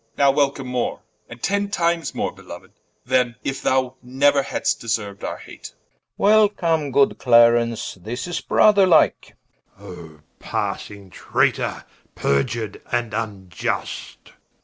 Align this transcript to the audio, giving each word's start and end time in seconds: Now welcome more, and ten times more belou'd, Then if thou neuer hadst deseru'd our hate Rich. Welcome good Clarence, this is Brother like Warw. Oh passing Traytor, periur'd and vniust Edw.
Now 0.17 0.31
welcome 0.31 0.65
more, 0.65 1.01
and 1.29 1.43
ten 1.43 1.69
times 1.69 2.15
more 2.15 2.31
belou'd, 2.31 2.71
Then 3.05 3.35
if 3.43 3.61
thou 3.61 3.97
neuer 4.01 4.41
hadst 4.41 4.81
deseru'd 4.81 5.23
our 5.23 5.37
hate 5.37 5.73
Rich. 5.75 5.99
Welcome 6.17 6.91
good 6.91 7.19
Clarence, 7.19 7.99
this 8.01 8.25
is 8.25 8.41
Brother 8.41 8.87
like 8.87 9.35
Warw. 9.79 9.89
Oh 9.91 10.19
passing 10.39 11.11
Traytor, 11.11 11.85
periur'd 12.15 12.81
and 12.91 13.11
vniust 13.11 14.17
Edw. 14.29 14.31